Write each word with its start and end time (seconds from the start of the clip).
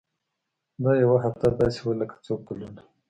دا 0.83 0.91
يوه 1.03 1.17
هفته 1.25 1.45
داسې 1.61 1.79
وه 1.83 1.93
لکه 2.01 2.15
څو 2.25 2.33
کلونه. 2.47 2.81